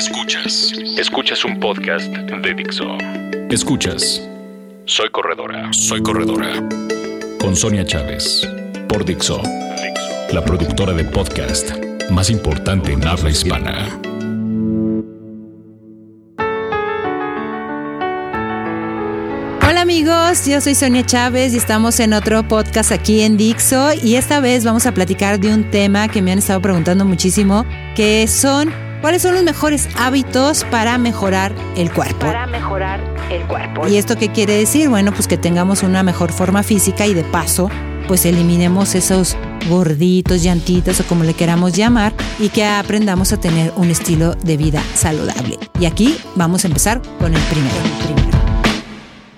Escuchas. 0.00 0.72
Escuchas 0.96 1.44
un 1.44 1.60
podcast 1.60 2.06
de 2.10 2.54
Dixo. 2.54 2.86
Escuchas. 3.50 4.26
Soy 4.86 5.10
corredora. 5.10 5.70
Soy 5.74 6.02
corredora. 6.02 6.66
Con 7.38 7.54
Sonia 7.54 7.84
Chávez. 7.84 8.48
Por 8.88 9.04
Dixo. 9.04 9.42
La 10.32 10.42
productora 10.42 10.94
de 10.94 11.04
podcast 11.04 11.72
más 12.10 12.30
importante 12.30 12.92
en 12.92 13.06
habla 13.06 13.28
hispana. 13.28 14.00
Hola 19.68 19.82
amigos, 19.82 20.46
yo 20.46 20.62
soy 20.62 20.74
Sonia 20.74 21.04
Chávez 21.04 21.52
y 21.52 21.58
estamos 21.58 22.00
en 22.00 22.14
otro 22.14 22.48
podcast 22.48 22.90
aquí 22.90 23.20
en 23.20 23.36
Dixo 23.36 23.90
y 24.02 24.14
esta 24.14 24.40
vez 24.40 24.64
vamos 24.64 24.86
a 24.86 24.94
platicar 24.94 25.38
de 25.38 25.52
un 25.52 25.70
tema 25.70 26.08
que 26.08 26.22
me 26.22 26.32
han 26.32 26.38
estado 26.38 26.62
preguntando 26.62 27.04
muchísimo, 27.04 27.66
que 27.94 28.26
son 28.26 28.72
cuáles 29.00 29.22
son 29.22 29.34
los 29.34 29.42
mejores 29.42 29.88
hábitos 29.96 30.64
para 30.64 30.98
mejorar 30.98 31.54
el 31.76 31.92
cuerpo. 31.92 32.20
Para 32.20 32.46
mejorar 32.46 33.00
el 33.30 33.42
cuerpo. 33.46 33.88
¿Y 33.88 33.96
esto 33.96 34.16
qué 34.16 34.30
quiere 34.30 34.54
decir? 34.54 34.88
Bueno, 34.88 35.12
pues 35.12 35.28
que 35.28 35.36
tengamos 35.36 35.82
una 35.82 36.02
mejor 36.02 36.32
forma 36.32 36.62
física 36.62 37.06
y 37.06 37.14
de 37.14 37.24
paso, 37.24 37.70
pues 38.08 38.26
eliminemos 38.26 38.94
esos 38.94 39.36
gorditos, 39.68 40.42
llantitas 40.42 41.00
o 41.00 41.04
como 41.04 41.24
le 41.24 41.34
queramos 41.34 41.72
llamar 41.72 42.12
y 42.38 42.48
que 42.48 42.64
aprendamos 42.64 43.32
a 43.32 43.38
tener 43.38 43.72
un 43.76 43.90
estilo 43.90 44.34
de 44.34 44.56
vida 44.56 44.82
saludable. 44.94 45.58
Y 45.78 45.86
aquí 45.86 46.16
vamos 46.34 46.64
a 46.64 46.68
empezar 46.68 47.00
con 47.18 47.34
el 47.34 47.42
primero. 47.42 47.76
El 47.76 48.14
primero. 48.14 48.30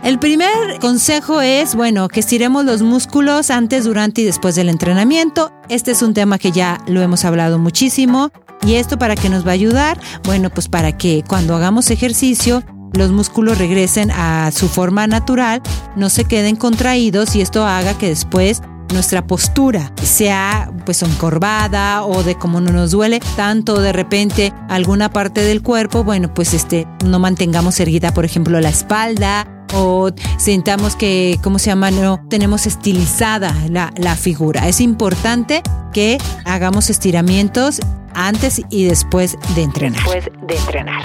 El 0.03 0.19
primer 0.19 0.81
consejo 0.81 1.41
es, 1.41 1.77
bueno, 1.77 2.09
que 2.09 2.19
estiremos 2.19 2.65
los 2.65 2.83
músculos 2.83 3.53
antes, 3.53 3.85
durante 3.85 4.23
y 4.23 4.25
después 4.25 4.57
del 4.57 4.69
entrenamiento. 4.69 5.53
Este 5.69 5.93
es 5.93 6.03
un 6.03 6.13
tema 6.13 6.39
que 6.39 6.51
ya 6.51 6.81
lo 6.89 7.03
hemos 7.03 7.25
hablado 7.25 7.61
muchísimo. 7.61 8.33
¿Y 8.65 8.75
esto 8.75 8.99
para 8.99 9.17
qué 9.17 9.29
nos 9.29 9.47
va 9.47 9.51
a 9.51 9.55
ayudar? 9.55 10.01
Bueno, 10.25 10.51
pues 10.51 10.69
para 10.69 10.97
que 10.97 11.25
cuando 11.27 11.57
hagamos 11.57 11.91
ejercicio 11.91 12.63
los 12.93 13.11
músculos 13.11 13.59
regresen 13.59 14.11
a 14.11 14.51
su 14.53 14.69
forma 14.69 15.07
natural, 15.07 15.63
no 15.97 16.11
se 16.11 16.25
queden 16.25 16.57
contraídos 16.57 17.35
y 17.35 17.41
esto 17.41 17.65
haga 17.65 17.97
que 17.97 18.09
después 18.09 18.61
nuestra 18.93 19.27
postura 19.27 19.93
sea 20.03 20.71
pues 20.85 21.03
encorvada 21.03 22.05
o 22.05 22.23
de 22.23 22.35
como 22.35 22.61
no 22.61 22.73
nos 22.73 22.91
duele 22.91 23.21
tanto 23.37 23.81
de 23.81 23.93
repente 23.93 24.53
alguna 24.69 25.11
parte 25.11 25.43
del 25.43 25.63
cuerpo, 25.63 26.05
bueno, 26.05 26.33
pues 26.35 26.53
este 26.53 26.87
no 27.05 27.19
mantengamos 27.19 27.81
erguida, 27.81 28.13
por 28.13 28.25
ejemplo, 28.25 28.61
la 28.61 28.69
espalda 28.69 29.49
o 29.75 30.11
sintamos 30.39 30.97
que, 30.97 31.39
¿cómo 31.43 31.59
se 31.59 31.67
llama? 31.67 31.91
No 31.91 32.21
tenemos 32.29 32.67
estilizada 32.67 33.55
la, 33.71 33.91
la 33.97 34.17
figura. 34.17 34.69
Es 34.69 34.83
importante 34.83 35.63
que 35.95 36.19
hagamos 36.45 36.91
estiramientos 36.91 37.81
antes 38.15 38.63
y 38.71 38.85
después 38.85 39.37
de 39.55 39.63
entrenar. 39.63 40.03
Después 40.03 40.25
de 40.47 40.57
entrenar. 40.57 41.03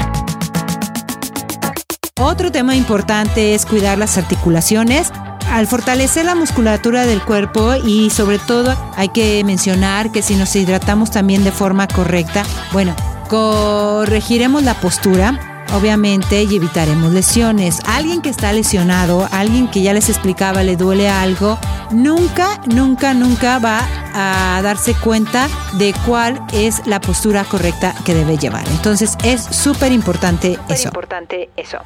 Otro 2.19 2.52
tema 2.52 2.75
importante 2.75 3.53
es 3.53 3.66
cuidar 3.66 3.97
las 3.97 4.17
articulaciones. 4.17 5.11
Al 5.52 5.67
fortalecer 5.67 6.25
la 6.25 6.36
musculatura 6.36 7.05
del 7.05 7.22
cuerpo 7.22 7.75
y 7.75 8.09
sobre 8.09 8.39
todo 8.39 8.75
hay 8.95 9.09
que 9.09 9.44
mencionar 9.45 10.11
que 10.11 10.22
si 10.22 10.36
nos 10.36 10.55
hidratamos 10.55 11.11
también 11.11 11.44
de 11.44 11.52
forma 11.52 11.88
correcta, 11.88 12.44
bueno, 12.73 12.95
corregiremos 13.30 14.64
la 14.64 14.73
postura, 14.73 15.46
obviamente, 15.73 16.43
y 16.43 16.55
evitaremos 16.55 17.11
lesiones. 17.11 17.79
Alguien 17.85 18.21
que 18.21 18.29
está 18.29 18.51
lesionado, 18.53 19.27
alguien 19.31 19.67
que 19.69 19.81
ya 19.81 19.93
les 19.93 20.09
explicaba 20.09 20.63
le 20.63 20.75
duele 20.75 21.09
algo, 21.09 21.57
nunca, 21.91 22.61
nunca, 22.67 23.13
nunca 23.13 23.59
va 23.59 23.81
a 24.13 24.61
darse 24.63 24.95
cuenta 24.95 25.47
de 25.77 25.93
cuál 26.05 26.41
es 26.51 26.85
la 26.87 26.99
postura 26.99 27.43
correcta 27.43 27.93
que 28.03 28.15
debe 28.15 28.37
llevar. 28.37 28.67
Entonces 28.69 29.17
es 29.23 29.41
súper 29.41 29.91
importante 29.91 30.57
eso. 30.69 30.87
importante 30.87 31.49
eso. 31.55 31.77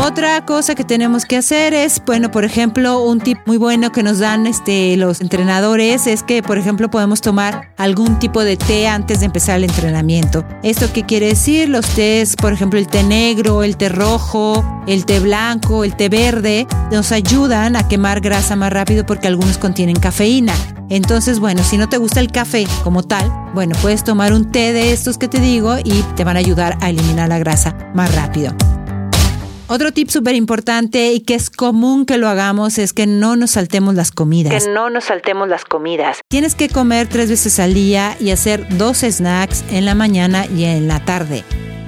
Otra 0.00 0.44
cosa 0.44 0.74
que 0.74 0.84
tenemos 0.84 1.24
que 1.24 1.36
hacer 1.36 1.74
es, 1.74 2.02
bueno, 2.04 2.30
por 2.30 2.44
ejemplo, 2.44 3.02
un 3.02 3.20
tip 3.20 3.38
muy 3.46 3.56
bueno 3.56 3.90
que 3.92 4.02
nos 4.02 4.18
dan 4.18 4.46
este, 4.46 4.96
los 4.96 5.20
entrenadores 5.20 6.06
es 6.06 6.22
que, 6.22 6.42
por 6.42 6.58
ejemplo, 6.58 6.90
podemos 6.90 7.20
tomar 7.20 7.72
algún 7.76 8.18
tipo 8.18 8.44
de 8.44 8.56
té 8.56 8.86
antes 8.86 9.20
de 9.20 9.26
empezar 9.26 9.56
el 9.56 9.64
entrenamiento. 9.64 10.44
¿Esto 10.62 10.86
qué 10.92 11.04
quiere 11.04 11.26
decir? 11.26 11.68
Los 11.68 11.86
tés, 11.88 12.36
por 12.36 12.52
ejemplo, 12.52 12.78
el 12.78 12.86
té 12.86 13.02
negro, 13.22 13.62
el 13.62 13.76
té 13.76 13.88
rojo, 13.88 14.64
el 14.88 15.06
té 15.06 15.20
blanco, 15.20 15.84
el 15.84 15.94
té 15.94 16.08
verde, 16.08 16.66
nos 16.90 17.12
ayudan 17.12 17.76
a 17.76 17.86
quemar 17.86 18.20
grasa 18.20 18.56
más 18.56 18.72
rápido 18.72 19.06
porque 19.06 19.28
algunos 19.28 19.58
contienen 19.58 19.94
cafeína. 19.94 20.54
Entonces, 20.90 21.38
bueno, 21.38 21.62
si 21.62 21.78
no 21.78 21.88
te 21.88 21.98
gusta 21.98 22.18
el 22.18 22.32
café 22.32 22.66
como 22.82 23.04
tal, 23.04 23.30
bueno, 23.54 23.76
puedes 23.80 24.02
tomar 24.02 24.32
un 24.32 24.50
té 24.50 24.72
de 24.72 24.92
estos 24.92 25.18
que 25.18 25.28
te 25.28 25.38
digo 25.38 25.76
y 25.84 26.02
te 26.16 26.24
van 26.24 26.34
a 26.36 26.40
ayudar 26.40 26.76
a 26.80 26.90
eliminar 26.90 27.28
la 27.28 27.38
grasa 27.38 27.76
más 27.94 28.12
rápido. 28.12 28.56
Otro 29.68 29.92
tip 29.92 30.10
súper 30.10 30.34
importante 30.34 31.12
y 31.12 31.20
que 31.20 31.34
es 31.34 31.48
común 31.48 32.06
que 32.06 32.18
lo 32.18 32.28
hagamos 32.28 32.76
es 32.78 32.92
que 32.92 33.06
no 33.06 33.36
nos 33.36 33.52
saltemos 33.52 33.94
las 33.94 34.10
comidas. 34.10 34.64
Que 34.64 34.70
no 34.70 34.90
nos 34.90 35.04
saltemos 35.04 35.48
las 35.48 35.64
comidas. 35.64 36.18
Tienes 36.28 36.56
que 36.56 36.68
comer 36.68 37.06
tres 37.06 37.30
veces 37.30 37.60
al 37.60 37.72
día 37.72 38.16
y 38.18 38.32
hacer 38.32 38.66
dos 38.76 38.98
snacks 38.98 39.64
en 39.70 39.84
la 39.84 39.94
mañana 39.94 40.44
y 40.46 40.64
en 40.64 40.88
la 40.88 41.04
tarde. 41.04 41.44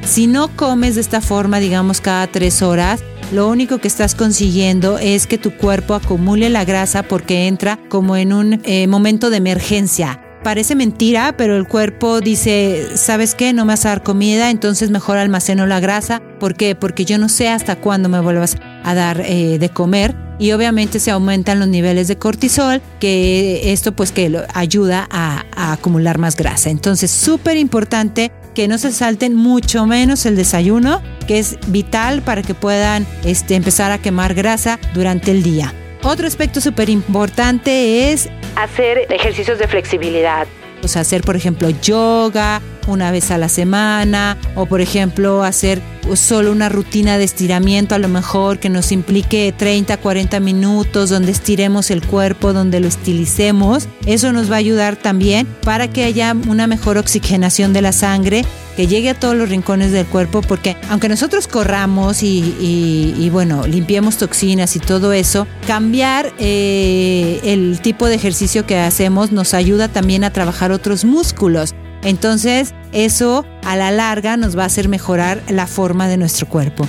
Si 0.06 0.26
no 0.26 0.48
comes 0.48 0.94
de 0.94 1.00
esta 1.00 1.20
forma, 1.20 1.60
digamos 1.60 2.00
cada 2.00 2.26
tres 2.26 2.62
horas, 2.62 3.02
lo 3.32 3.48
único 3.48 3.78
que 3.78 3.88
estás 3.88 4.14
consiguiendo 4.14 4.98
es 4.98 5.26
que 5.26 5.38
tu 5.38 5.56
cuerpo 5.56 5.94
acumule 5.94 6.50
la 6.50 6.64
grasa 6.64 7.02
porque 7.02 7.46
entra 7.46 7.78
como 7.88 8.16
en 8.16 8.32
un 8.32 8.60
eh, 8.64 8.86
momento 8.86 9.30
de 9.30 9.38
emergencia. 9.38 10.20
Parece 10.44 10.74
mentira, 10.74 11.34
pero 11.38 11.56
el 11.56 11.66
cuerpo 11.66 12.20
dice, 12.20 12.86
¿sabes 12.96 13.34
qué? 13.34 13.54
No 13.54 13.64
me 13.64 13.72
vas 13.72 13.86
a 13.86 13.88
dar 13.88 14.02
comida, 14.02 14.50
entonces 14.50 14.90
mejor 14.90 15.16
almaceno 15.16 15.66
la 15.66 15.80
grasa. 15.80 16.20
¿Por 16.38 16.54
qué? 16.54 16.74
Porque 16.74 17.06
yo 17.06 17.16
no 17.16 17.30
sé 17.30 17.48
hasta 17.48 17.76
cuándo 17.76 18.10
me 18.10 18.20
vuelvas 18.20 18.58
a 18.84 18.94
dar 18.94 19.22
eh, 19.22 19.58
de 19.58 19.68
comer 19.70 20.14
y 20.38 20.52
obviamente 20.52 21.00
se 21.00 21.12
aumentan 21.12 21.60
los 21.60 21.68
niveles 21.68 22.08
de 22.08 22.18
cortisol, 22.18 22.82
que 23.00 23.72
esto 23.72 23.96
pues 23.96 24.12
que 24.12 24.42
ayuda 24.52 25.08
a, 25.10 25.44
a 25.56 25.72
acumular 25.72 26.18
más 26.18 26.36
grasa. 26.36 26.68
Entonces, 26.68 27.10
súper 27.10 27.56
importante 27.56 28.30
que 28.54 28.68
no 28.68 28.78
se 28.78 28.92
salten 28.92 29.34
mucho 29.34 29.86
menos 29.86 30.26
el 30.26 30.36
desayuno, 30.36 31.02
que 31.26 31.38
es 31.38 31.58
vital 31.66 32.22
para 32.22 32.42
que 32.42 32.54
puedan 32.54 33.06
este, 33.24 33.54
empezar 33.56 33.90
a 33.90 33.98
quemar 33.98 34.34
grasa 34.34 34.78
durante 34.94 35.30
el 35.30 35.42
día. 35.42 35.72
Otro 36.02 36.26
aspecto 36.26 36.60
súper 36.60 36.88
importante 36.90 38.12
es 38.12 38.28
Hacer 38.56 39.06
ejercicios 39.10 39.58
de 39.58 39.66
flexibilidad. 39.66 40.46
O 40.84 40.88
sea, 40.88 41.02
hacer, 41.02 41.22
por 41.22 41.36
ejemplo, 41.36 41.70
yoga 41.70 42.60
una 42.86 43.10
vez 43.10 43.30
a 43.30 43.38
la 43.38 43.48
semana 43.48 44.36
o, 44.54 44.66
por 44.66 44.80
ejemplo, 44.82 45.42
hacer 45.42 45.80
solo 46.16 46.52
una 46.52 46.68
rutina 46.68 47.16
de 47.16 47.24
estiramiento 47.24 47.94
a 47.94 47.98
lo 47.98 48.08
mejor 48.08 48.58
que 48.58 48.68
nos 48.68 48.92
implique 48.92 49.54
30, 49.56 49.96
40 49.96 50.38
minutos 50.40 51.08
donde 51.08 51.32
estiremos 51.32 51.90
el 51.90 52.02
cuerpo, 52.06 52.52
donde 52.52 52.80
lo 52.80 52.88
estilicemos. 52.88 53.88
Eso 54.04 54.30
nos 54.32 54.50
va 54.50 54.56
a 54.56 54.58
ayudar 54.58 54.96
también 54.96 55.46
para 55.62 55.88
que 55.88 56.04
haya 56.04 56.36
una 56.46 56.66
mejor 56.66 56.98
oxigenación 56.98 57.72
de 57.72 57.80
la 57.80 57.92
sangre 57.92 58.44
que 58.76 58.86
llegue 58.88 59.08
a 59.10 59.14
todos 59.14 59.36
los 59.36 59.48
rincones 59.48 59.92
del 59.92 60.04
cuerpo, 60.04 60.42
porque 60.42 60.76
aunque 60.90 61.08
nosotros 61.08 61.46
corramos 61.46 62.24
y, 62.24 62.40
y- 62.60 63.14
y, 63.16 63.30
bueno, 63.30 63.68
limpiemos 63.68 64.16
toxinas 64.16 64.74
y 64.74 64.80
todo 64.80 65.12
eso, 65.12 65.46
cambiar 65.66 66.32
eh, 66.40 67.40
el 67.44 67.78
tipo 67.80 68.08
de 68.08 68.16
ejercicio 68.16 68.66
que 68.66 68.76
hacemos 68.76 69.30
nos 69.30 69.54
ayuda 69.54 69.86
también 69.88 70.24
a 70.24 70.30
trabajar 70.32 70.72
otros 70.74 71.04
músculos. 71.04 71.74
Entonces, 72.02 72.74
eso 72.92 73.46
a 73.64 73.76
la 73.76 73.90
larga 73.90 74.36
nos 74.36 74.56
va 74.58 74.64
a 74.64 74.66
hacer 74.66 74.88
mejorar 74.88 75.42
la 75.48 75.66
forma 75.66 76.06
de 76.08 76.18
nuestro 76.18 76.46
cuerpo. 76.48 76.86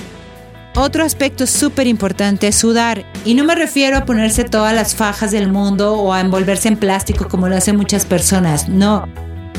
Otro 0.74 1.04
aspecto 1.04 1.46
súper 1.46 1.86
importante 1.86 2.48
es 2.48 2.56
sudar. 2.56 3.06
Y 3.24 3.32
no 3.32 3.44
me 3.44 3.54
refiero 3.54 3.96
a 3.96 4.04
ponerse 4.04 4.44
todas 4.44 4.74
las 4.74 4.94
fajas 4.94 5.30
del 5.30 5.50
mundo 5.50 5.94
o 5.94 6.12
a 6.12 6.20
envolverse 6.20 6.68
en 6.68 6.76
plástico 6.76 7.28
como 7.28 7.48
lo 7.48 7.56
hacen 7.56 7.76
muchas 7.76 8.04
personas. 8.04 8.68
No, 8.68 9.08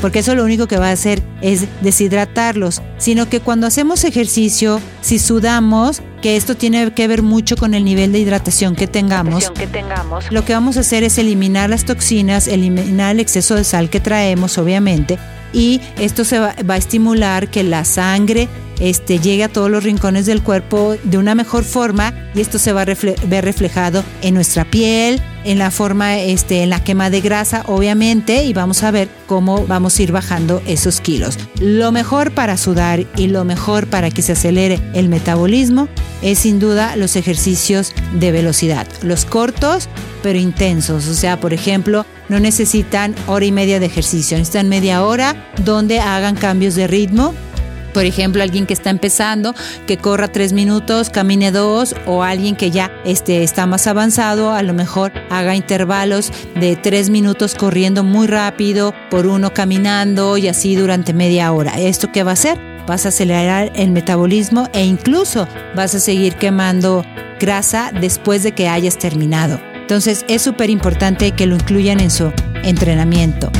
porque 0.00 0.20
eso 0.20 0.34
lo 0.34 0.44
único 0.44 0.66
que 0.66 0.78
va 0.78 0.88
a 0.88 0.92
hacer 0.92 1.22
es 1.40 1.66
deshidratarlos, 1.82 2.82
sino 2.98 3.28
que 3.28 3.40
cuando 3.40 3.66
hacemos 3.66 4.04
ejercicio, 4.04 4.80
si 5.00 5.18
sudamos, 5.18 6.02
que 6.22 6.36
esto 6.36 6.56
tiene 6.56 6.92
que 6.92 7.08
ver 7.08 7.22
mucho 7.22 7.56
con 7.56 7.74
el 7.74 7.84
nivel 7.84 8.12
de 8.12 8.18
hidratación 8.18 8.74
que 8.74 8.86
tengamos, 8.86 9.50
que 9.50 9.66
tengamos. 9.66 10.30
lo 10.30 10.44
que 10.44 10.52
vamos 10.52 10.76
a 10.76 10.80
hacer 10.80 11.04
es 11.04 11.18
eliminar 11.18 11.70
las 11.70 11.84
toxinas, 11.84 12.48
eliminar 12.48 13.12
el 13.12 13.20
exceso 13.20 13.54
de 13.54 13.64
sal 13.64 13.90
que 13.90 14.00
traemos, 14.00 14.58
obviamente, 14.58 15.18
y 15.52 15.80
esto 15.98 16.24
se 16.24 16.38
va, 16.38 16.54
va 16.68 16.74
a 16.74 16.78
estimular 16.78 17.48
que 17.48 17.62
la 17.62 17.84
sangre 17.84 18.48
este, 18.80 19.18
llegue 19.18 19.44
a 19.44 19.48
todos 19.48 19.70
los 19.70 19.84
rincones 19.84 20.26
del 20.26 20.42
cuerpo 20.42 20.96
de 21.02 21.18
una 21.18 21.34
mejor 21.34 21.64
forma 21.64 22.14
y 22.34 22.40
esto 22.40 22.58
se 22.58 22.72
va 22.72 22.82
a 22.82 22.84
ver 22.84 23.44
reflejado 23.44 24.04
en 24.22 24.34
nuestra 24.34 24.64
piel, 24.64 25.20
en 25.44 25.58
la 25.58 25.70
forma, 25.70 26.18
este, 26.18 26.62
en 26.62 26.70
la 26.70 26.82
quema 26.82 27.10
de 27.10 27.20
grasa, 27.20 27.62
obviamente, 27.66 28.44
y 28.44 28.52
vamos 28.52 28.82
a 28.82 28.90
ver 28.90 29.08
cómo 29.26 29.66
vamos 29.66 29.98
a 29.98 30.02
ir 30.02 30.12
bajando 30.12 30.62
esos 30.66 31.00
kilos. 31.00 31.38
Lo 31.60 31.92
mejor 31.92 32.32
para 32.32 32.56
sudar 32.56 33.06
y 33.16 33.28
lo 33.28 33.44
mejor 33.44 33.86
para 33.86 34.10
que 34.10 34.22
se 34.22 34.32
acelere 34.32 34.80
el 34.94 35.08
metabolismo 35.08 35.88
es 36.22 36.40
sin 36.40 36.58
duda 36.58 36.96
los 36.96 37.16
ejercicios 37.16 37.94
de 38.14 38.32
velocidad, 38.32 38.86
los 39.02 39.24
cortos 39.24 39.88
pero 40.22 40.38
intensos, 40.38 41.06
o 41.06 41.14
sea, 41.14 41.38
por 41.38 41.54
ejemplo, 41.54 42.04
no 42.28 42.40
necesitan 42.40 43.14
hora 43.26 43.44
y 43.44 43.52
media 43.52 43.78
de 43.80 43.86
ejercicio, 43.86 44.36
necesitan 44.36 44.68
media 44.68 45.04
hora 45.04 45.48
donde 45.64 46.00
hagan 46.00 46.34
cambios 46.34 46.74
de 46.74 46.88
ritmo 46.88 47.34
Por 47.92 48.04
ejemplo, 48.04 48.42
alguien 48.42 48.66
que 48.66 48.74
está 48.74 48.90
empezando, 48.90 49.54
que 49.86 49.96
corra 49.96 50.28
tres 50.28 50.52
minutos, 50.52 51.10
camine 51.10 51.50
dos, 51.50 51.94
o 52.06 52.22
alguien 52.22 52.56
que 52.56 52.70
ya 52.70 52.90
este, 53.04 53.42
está 53.42 53.66
más 53.66 53.86
avanzado, 53.86 54.52
a 54.52 54.62
lo 54.62 54.74
mejor 54.74 55.12
haga 55.30 55.54
intervalos 55.54 56.32
de 56.54 56.76
tres 56.76 57.10
minutos 57.10 57.54
corriendo 57.54 58.04
muy 58.04 58.26
rápido, 58.26 58.94
por 59.10 59.26
uno 59.26 59.52
caminando 59.52 60.36
y 60.36 60.48
así 60.48 60.76
durante 60.76 61.12
media 61.12 61.52
hora. 61.52 61.78
¿Esto 61.78 62.10
qué 62.12 62.22
va 62.22 62.30
a 62.30 62.34
hacer? 62.34 62.58
Vas 62.86 63.04
a 63.04 63.10
acelerar 63.10 63.70
el 63.74 63.90
metabolismo 63.90 64.68
e 64.72 64.84
incluso 64.84 65.46
vas 65.74 65.94
a 65.94 66.00
seguir 66.00 66.36
quemando 66.36 67.04
grasa 67.38 67.92
después 67.92 68.42
de 68.42 68.52
que 68.52 68.68
hayas 68.68 68.98
terminado. 68.98 69.60
Entonces 69.74 70.24
es 70.28 70.42
súper 70.42 70.70
importante 70.70 71.32
que 71.32 71.46
lo 71.46 71.54
incluyan 71.54 72.00
en 72.00 72.10
su 72.10 72.32
entrenamiento. 72.62 73.50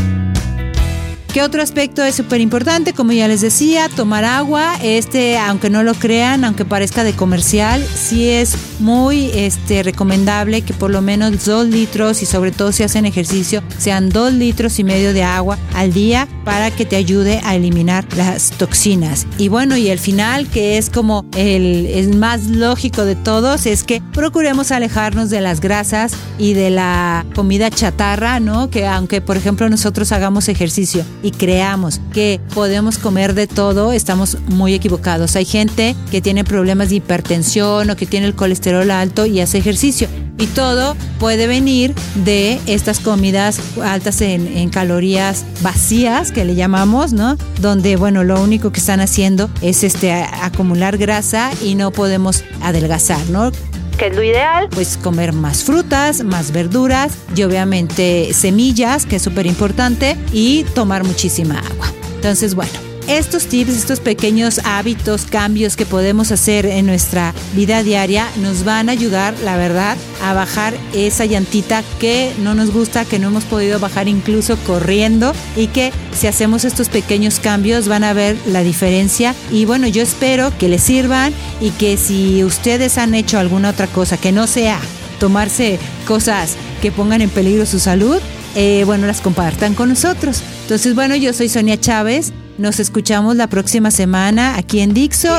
¿Qué 1.38 1.44
otro 1.44 1.62
aspecto 1.62 2.02
es 2.02 2.16
súper 2.16 2.40
importante? 2.40 2.94
Como 2.94 3.12
ya 3.12 3.28
les 3.28 3.42
decía, 3.42 3.88
tomar 3.94 4.24
agua. 4.24 4.74
Este, 4.82 5.38
aunque 5.38 5.70
no 5.70 5.84
lo 5.84 5.94
crean, 5.94 6.44
aunque 6.44 6.64
parezca 6.64 7.04
de 7.04 7.12
comercial, 7.12 7.80
sí 7.84 8.28
es 8.28 8.56
muy 8.80 9.30
este, 9.32 9.84
recomendable 9.84 10.62
que 10.62 10.74
por 10.74 10.90
lo 10.90 11.00
menos 11.00 11.44
dos 11.44 11.68
litros 11.68 12.22
y 12.22 12.26
sobre 12.26 12.50
todo 12.50 12.72
si 12.72 12.82
hacen 12.82 13.06
ejercicio, 13.06 13.62
sean 13.78 14.08
dos 14.08 14.32
litros 14.32 14.80
y 14.80 14.84
medio 14.84 15.12
de 15.12 15.22
agua 15.22 15.58
al 15.74 15.92
día 15.92 16.26
para 16.44 16.72
que 16.72 16.84
te 16.84 16.96
ayude 16.96 17.40
a 17.44 17.54
eliminar 17.54 18.04
las 18.16 18.50
toxinas. 18.50 19.26
Y 19.38 19.48
bueno, 19.48 19.76
y 19.76 19.90
el 19.90 20.00
final, 20.00 20.48
que 20.48 20.76
es 20.76 20.90
como 20.90 21.24
el, 21.36 22.16
más 22.16 22.46
lógico 22.46 23.04
de 23.04 23.14
todos, 23.14 23.66
es 23.66 23.84
que 23.84 24.02
procuremos 24.12 24.72
alejarnos 24.72 25.30
de 25.30 25.40
las 25.40 25.60
grasas 25.60 26.14
y 26.36 26.54
de 26.54 26.70
la 26.70 27.24
comida 27.36 27.70
chatarra, 27.70 28.40
¿no? 28.40 28.70
Que 28.70 28.88
aunque 28.88 29.20
por 29.20 29.36
ejemplo 29.36 29.68
nosotros 29.68 30.10
hagamos 30.10 30.48
ejercicio 30.48 31.04
creamos 31.30 32.00
que 32.12 32.40
podemos 32.54 32.98
comer 32.98 33.34
de 33.34 33.46
todo, 33.46 33.92
estamos 33.92 34.38
muy 34.48 34.74
equivocados. 34.74 35.36
Hay 35.36 35.44
gente 35.44 35.96
que 36.10 36.20
tiene 36.20 36.44
problemas 36.44 36.90
de 36.90 36.96
hipertensión 36.96 37.90
o 37.90 37.96
que 37.96 38.06
tiene 38.06 38.26
el 38.26 38.34
colesterol 38.34 38.90
alto 38.90 39.26
y 39.26 39.40
hace 39.40 39.58
ejercicio. 39.58 40.08
Y 40.38 40.46
todo 40.46 40.96
puede 41.18 41.48
venir 41.48 41.94
de 42.24 42.60
estas 42.66 43.00
comidas 43.00 43.60
altas 43.82 44.20
en, 44.20 44.68
calorías 44.68 45.44
vacías, 45.62 46.30
que 46.30 46.44
le 46.44 46.54
llamamos, 46.54 47.12
¿no? 47.12 47.36
Donde, 47.60 47.96
bueno, 47.96 48.22
lo 48.22 48.40
único 48.40 48.70
que 48.70 48.78
están 48.78 49.00
haciendo 49.00 49.50
es 49.62 49.82
este, 49.82 50.12
acumular 50.12 50.96
grasa 50.96 51.50
y 51.60 51.74
no 51.74 51.90
podemos 51.90 52.44
adelgazar, 52.62 53.28
¿no? 53.30 53.50
Que 53.98 54.06
es 54.06 54.16
lo 54.16 54.22
ideal. 54.22 54.68
Pues 54.70 54.96
comer 54.96 55.32
más 55.32 55.64
frutas, 55.64 56.24
más 56.24 56.52
verduras 56.52 57.12
y 57.34 57.42
obviamente 57.42 58.32
semillas, 58.32 59.04
que 59.04 59.16
es 59.16 59.22
súper 59.22 59.46
importante, 59.46 60.16
y 60.32 60.64
tomar 60.74 61.04
muchísima 61.04 61.58
agua. 61.58 61.92
Entonces, 62.14 62.54
bueno, 62.54 62.87
estos 63.08 63.46
tips, 63.46 63.70
estos 63.70 64.00
pequeños 64.00 64.60
hábitos, 64.64 65.24
cambios 65.24 65.76
que 65.76 65.86
podemos 65.86 66.30
hacer 66.30 66.66
en 66.66 66.86
nuestra 66.86 67.34
vida 67.54 67.82
diaria 67.82 68.28
nos 68.36 68.64
van 68.64 68.88
a 68.88 68.92
ayudar, 68.92 69.34
la 69.42 69.56
verdad, 69.56 69.96
a 70.22 70.34
bajar 70.34 70.74
esa 70.92 71.24
llantita 71.24 71.82
que 71.98 72.32
no 72.42 72.54
nos 72.54 72.70
gusta, 72.70 73.06
que 73.06 73.18
no 73.18 73.28
hemos 73.28 73.44
podido 73.44 73.80
bajar 73.80 74.08
incluso 74.08 74.56
corriendo 74.58 75.32
y 75.56 75.68
que 75.68 75.90
si 76.16 76.26
hacemos 76.26 76.66
estos 76.66 76.90
pequeños 76.90 77.40
cambios 77.40 77.88
van 77.88 78.04
a 78.04 78.12
ver 78.12 78.36
la 78.46 78.62
diferencia. 78.62 79.34
Y 79.50 79.64
bueno, 79.64 79.88
yo 79.88 80.02
espero 80.02 80.52
que 80.58 80.68
les 80.68 80.82
sirvan 80.82 81.32
y 81.60 81.70
que 81.70 81.96
si 81.96 82.44
ustedes 82.44 82.98
han 82.98 83.14
hecho 83.14 83.38
alguna 83.38 83.70
otra 83.70 83.86
cosa 83.86 84.18
que 84.18 84.32
no 84.32 84.46
sea 84.46 84.78
tomarse 85.18 85.78
cosas 86.06 86.56
que 86.82 86.92
pongan 86.92 87.22
en 87.22 87.30
peligro 87.30 87.64
su 87.64 87.80
salud, 87.80 88.18
eh, 88.54 88.82
bueno, 88.84 89.06
las 89.06 89.22
compartan 89.22 89.74
con 89.74 89.88
nosotros. 89.88 90.42
Entonces, 90.62 90.94
bueno, 90.94 91.16
yo 91.16 91.32
soy 91.32 91.48
Sonia 91.48 91.80
Chávez 91.80 92.32
nos 92.58 92.80
escuchamos 92.80 93.36
la 93.36 93.46
próxima 93.46 93.90
semana 93.90 94.56
aquí 94.56 94.80
en 94.80 94.92
Dixo. 94.92 95.34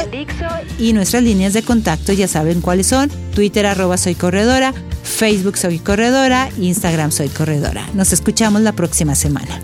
Y 0.79 0.93
nuestras 0.93 1.23
líneas 1.23 1.53
de 1.53 1.63
contacto 1.63 2.13
ya 2.13 2.27
saben 2.27 2.61
cuáles 2.61 2.87
son. 2.87 3.09
Twitter 3.35 3.65
arroba 3.65 3.97
soy 3.97 4.15
corredora, 4.15 4.73
Facebook 5.03 5.57
soy 5.57 5.79
corredora, 5.79 6.49
Instagram 6.57 7.11
soy 7.11 7.29
corredora. 7.29 7.87
Nos 7.93 8.13
escuchamos 8.13 8.61
la 8.61 8.71
próxima 8.71 9.15
semana. 9.15 9.61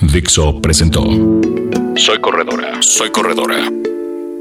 Dixo 0.00 0.60
presentó 0.60 1.04
Soy 1.96 2.20
corredora, 2.20 2.80
soy 2.80 3.10
corredora. 3.10 3.68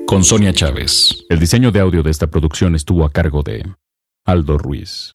Con 0.06 0.24
Sonia 0.24 0.54
Chávez. 0.54 1.26
El 1.30 1.40
diseño 1.40 1.72
de 1.72 1.80
audio 1.80 2.04
de 2.04 2.12
esta 2.12 2.28
producción 2.28 2.76
estuvo 2.76 3.04
a 3.04 3.12
cargo 3.12 3.44
de 3.44 3.66
Aldo 4.24 4.58
Ruiz. 4.58 5.06